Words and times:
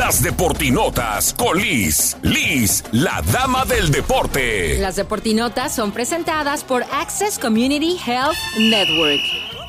Las 0.00 0.22
Deportinotas 0.22 1.34
con 1.34 1.60
Liz. 1.60 2.16
Liz, 2.22 2.82
la 2.90 3.22
dama 3.32 3.66
del 3.66 3.90
deporte. 3.90 4.78
Las 4.78 4.96
Deportinotas 4.96 5.74
son 5.74 5.92
presentadas 5.92 6.64
por 6.64 6.84
Access 6.84 7.38
Community 7.38 7.98
Health 8.06 8.38
Network. 8.58 9.20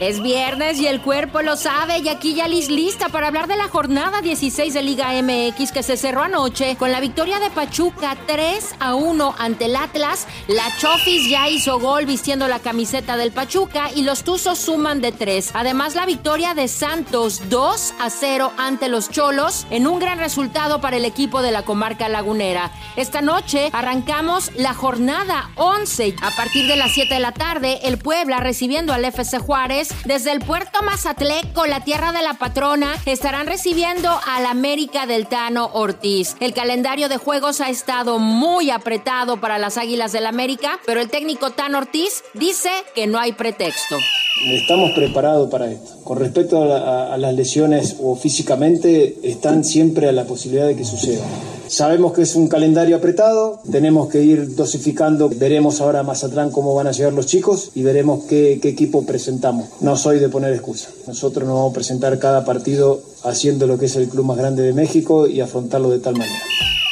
Es 0.02 0.20
viernes 0.20 0.80
y 0.80 0.88
el 0.88 1.00
cuerpo 1.00 1.44
lo 1.44 1.56
sabe 1.56 2.00
y 2.00 2.10
aquí 2.10 2.34
ya 2.34 2.48
Liz 2.48 2.72
lista 2.72 3.10
para 3.10 3.28
hablar 3.28 3.48
de 3.48 3.56
la 3.56 3.68
jornada 3.68 4.24
16 4.24 4.74
de 4.74 4.82
Liga 4.82 5.12
MX 5.22 5.72
que 5.72 5.84
se 5.84 5.96
cerró 5.96 6.24
anoche 6.24 6.76
con 6.76 6.92
la 6.92 7.00
victoria 7.00 7.40
de 7.40 7.52
Pachuca 7.52 8.18
3 8.26 8.78
a 8.80 8.96
1 8.96 9.36
ante 9.38 9.66
el 9.66 9.76
Atlas. 9.76 10.26
La 10.48 10.76
Chofis 10.80 11.30
ya 11.30 11.50
hizo 11.50 11.80
gol 11.80 12.08
vistiendo 12.08 12.48
la 12.48 12.58
camiseta 12.58 13.16
del 13.16 13.32
Pachuca 13.32 13.92
y 13.96 14.02
los 14.02 14.24
Tuzos 14.24 14.58
suman 14.58 15.02
de 15.02 15.12
3. 15.12 15.52
Además 15.54 15.94
la 15.94 16.08
victoria 16.08 16.56
de 16.56 16.68
Santos 16.68 17.40
2 17.52 17.94
a 18.00 18.10
0 18.10 18.54
ante 18.58 18.90
los 18.90 19.12
Cholos 19.12 19.68
en 19.70 19.86
un 19.86 20.00
gran 20.00 20.18
resultado 20.18 20.82
para 20.82 20.98
el 20.98 21.06
equipo 21.06 21.44
de 21.44 21.52
la 21.52 21.62
comarca 21.62 22.10
lagunera. 22.10 22.72
Esta 22.96 23.22
noche 23.22 23.70
arrancamos 23.72 24.50
la 24.56 24.74
jornada 24.74 25.52
11 25.58 26.16
a 26.24 26.32
partir 26.32 26.66
de 26.66 26.76
las 26.76 26.92
7 26.92 27.14
de 27.14 27.20
la 27.20 27.34
tarde 27.34 27.82
el 27.84 28.00
Puebla 28.00 28.40
recibiendo 28.40 28.94
al 28.94 29.06
FC 29.06 29.38
Juárez 29.38 29.91
desde 30.06 30.32
el 30.32 30.40
puerto 30.40 30.82
Mazatleco, 30.84 31.66
la 31.66 31.84
tierra 31.84 32.12
de 32.12 32.22
la 32.22 32.36
patrona, 32.36 32.96
estarán 33.06 33.48
recibiendo 33.48 34.20
al 34.28 34.46
América 34.46 35.06
del 35.06 35.28
Tano 35.28 35.70
Ortiz. 35.74 36.36
El 36.40 36.54
calendario 36.54 37.10
de 37.10 37.18
juegos 37.18 37.62
ha 37.62 37.70
estado 37.70 38.20
muy 38.20 38.70
apretado 38.70 39.40
para 39.40 39.58
las 39.58 39.78
Águilas 39.78 40.12
del 40.12 40.26
América, 40.26 40.80
pero 40.86 41.02
el 41.02 41.10
técnico 41.10 41.52
Tano 41.52 41.80
Ortiz 41.80 42.24
dice 42.34 42.72
que 42.96 43.08
no 43.08 43.20
hay 43.20 43.34
pretexto. 43.34 43.98
Estamos 44.44 44.92
preparados 44.92 45.50
para 45.50 45.72
esto. 45.72 45.98
Con 46.04 46.18
respecto 46.18 46.64
a, 46.64 47.14
a, 47.14 47.18
las 47.18 47.34
lesiones 47.36 47.98
o 48.02 48.16
físicamente, 48.16 49.20
están 49.24 49.64
siempre 49.64 50.10
a 50.10 50.12
la 50.12 50.26
posibilidad 50.26 50.68
de 50.68 50.76
que 50.76 50.84
suceda. 50.84 51.24
Sabemos 51.68 52.12
que 52.14 52.24
es 52.24 52.36
un 52.36 52.48
calendario 52.48 52.96
apretado, 52.98 53.62
tenemos 53.72 54.10
que 54.10 54.22
ir 54.24 54.56
dosificando, 54.56 55.30
veremos 55.30 55.80
ahora 55.80 56.04
más 56.04 56.24
atrás 56.24 56.50
cómo 56.52 56.74
van 56.74 56.88
a 56.88 56.92
llegar 56.92 57.14
los 57.14 57.28
chicos 57.28 57.70
y 57.76 57.84
veremos 57.84 58.26
qué, 58.26 58.60
qué 58.62 58.70
equipo 58.70 59.06
presentamos. 59.06 59.70
No 59.80 59.96
soy 59.96 60.20
de 60.20 60.28
poner 60.28 60.54
excusa. 60.54 60.90
Nosotros 61.08 61.48
nos 61.48 61.56
vamos 61.56 61.72
a 61.72 61.76
presentar 61.76 62.18
cada 62.18 62.44
partido 62.44 63.02
haciendo 63.24 63.68
lo 63.68 63.78
que 63.78 63.86
es 63.86 63.96
el 63.96 64.10
club 64.10 64.26
más 64.26 64.38
grande 64.38 64.64
de 64.64 64.74
México 64.74 65.28
y 65.28 65.40
afrontarlo 65.40 65.92
de 65.92 66.00
tal 66.00 66.18
manera. 66.18 66.42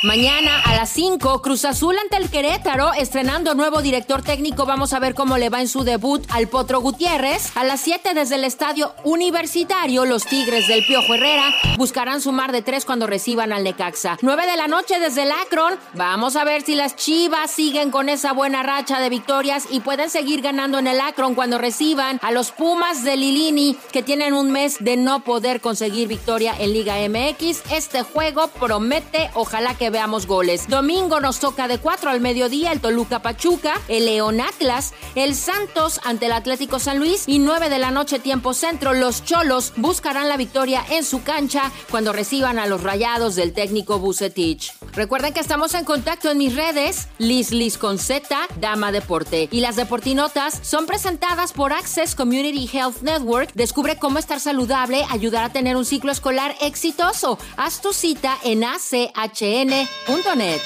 Mañana 0.01 0.61
a 0.61 0.75
las 0.75 0.91
5, 0.91 1.41
Cruz 1.41 1.65
Azul 1.65 1.97
ante 1.99 2.15
el 2.15 2.29
Querétaro, 2.29 2.93
estrenando 2.93 3.53
nuevo 3.53 3.81
director 3.81 4.21
técnico. 4.21 4.65
Vamos 4.65 4.93
a 4.93 4.99
ver 4.99 5.13
cómo 5.13 5.37
le 5.37 5.49
va 5.49 5.59
en 5.59 5.67
su 5.67 5.83
debut 5.83 6.25
al 6.29 6.47
Potro 6.47 6.79
Gutiérrez. 6.79 7.51
A 7.57 7.65
las 7.65 7.81
7 7.81 8.13
desde 8.13 8.35
el 8.35 8.45
estadio 8.45 8.95
universitario, 9.03 10.05
los 10.05 10.25
Tigres 10.25 10.69
del 10.69 10.85
Piojo 10.85 11.15
Herrera 11.15 11.53
buscarán 11.77 12.21
sumar 12.21 12.53
de 12.53 12.61
3 12.61 12.85
cuando 12.85 13.07
reciban 13.07 13.51
al 13.51 13.65
Necaxa. 13.65 14.17
9 14.21 14.47
de 14.47 14.55
la 14.55 14.69
noche 14.69 15.01
desde 15.01 15.23
el 15.23 15.33
Akron. 15.33 15.77
Vamos 15.95 16.37
a 16.37 16.45
ver 16.45 16.61
si 16.61 16.75
las 16.75 16.95
Chivas 16.95 17.51
siguen 17.51 17.91
con 17.91 18.07
esa 18.07 18.31
buena 18.31 18.63
racha 18.63 19.01
de 19.01 19.09
victorias 19.09 19.65
y 19.69 19.81
pueden 19.81 20.09
seguir 20.09 20.41
ganando 20.41 20.79
en 20.79 20.87
el 20.87 21.01
Akron 21.01 21.35
cuando 21.35 21.57
reciban 21.57 22.19
a 22.23 22.31
los 22.31 22.51
Pumas 22.51 23.03
de 23.03 23.17
Lilini, 23.17 23.75
que 23.91 24.01
tienen 24.01 24.33
un 24.33 24.49
mes 24.49 24.77
de 24.79 24.95
no 24.95 25.25
poder 25.25 25.59
conseguir 25.59 26.07
victoria 26.07 26.55
en 26.57 26.71
Liga 26.71 26.95
MX. 27.09 27.63
Este 27.69 28.03
juego 28.03 28.47
promete, 28.47 29.29
ojalá 29.33 29.73
que 29.75 29.88
veamos 29.89 30.27
goles. 30.27 30.67
Domingo 30.67 31.19
nos 31.19 31.39
toca 31.39 31.67
de 31.67 31.79
4 31.79 32.09
al 32.09 32.21
mediodía 32.21 32.71
el 32.71 32.81
Toluca 32.81 33.21
Pachuca, 33.21 33.73
el 33.87 34.05
León 34.05 34.41
Atlas, 34.41 34.93
el 35.15 35.35
Santos 35.35 35.99
ante 36.03 36.27
el 36.27 36.31
Atlético 36.31 36.79
San 36.79 36.99
Luis 36.99 37.23
y 37.27 37.39
9 37.39 37.69
de 37.69 37.79
la 37.79 37.91
noche 37.91 38.19
tiempo 38.19 38.53
centro 38.53 38.93
los 38.93 39.23
Cholos 39.23 39.73
buscarán 39.77 40.29
la 40.29 40.37
victoria 40.37 40.83
en 40.89 41.03
su 41.03 41.23
cancha 41.23 41.71
cuando 41.89 42.13
reciban 42.13 42.59
a 42.59 42.67
los 42.67 42.83
Rayados 42.83 43.35
del 43.35 43.53
técnico 43.53 43.99
Bucetich. 43.99 44.73
Recuerden 44.93 45.33
que 45.33 45.39
estamos 45.39 45.73
en 45.73 45.85
contacto 45.85 46.29
en 46.31 46.37
mis 46.37 46.55
redes, 46.55 47.07
Liz 47.17 47.51
Liz 47.51 47.77
con 47.77 47.99
Z, 47.99 48.35
Dama 48.59 48.91
Deporte. 48.91 49.47
Y 49.51 49.61
las 49.61 49.75
Deportinotas 49.75 50.59
son 50.61 50.85
presentadas 50.85 51.53
por 51.53 51.73
Access 51.73 52.15
Community 52.15 52.69
Health 52.71 53.01
Network. 53.01 53.51
Descubre 53.53 53.97
cómo 53.97 54.19
estar 54.19 54.39
saludable, 54.39 55.05
ayudar 55.09 55.43
a 55.43 55.53
tener 55.53 55.77
un 55.77 55.85
ciclo 55.85 56.11
escolar 56.11 56.55
exitoso. 56.61 57.37
Haz 57.57 57.81
tu 57.81 57.93
cita 57.93 58.37
en 58.43 58.63
ACHN 58.63 59.78
internet 60.07 60.61